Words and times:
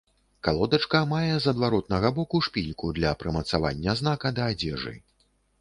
Калодачка 0.45 1.01
мае 1.11 1.35
з 1.43 1.51
адваротнага 1.51 2.11
боку 2.17 2.41
шпільку 2.49 2.91
для 3.01 3.13
прымацавання 3.23 3.97
знака 4.01 4.27
да 4.41 4.51
адзежы. 4.55 4.99